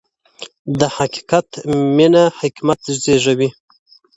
[0.79, 1.47] د حقیقت
[1.95, 3.49] مینه حکمت زېږوي؛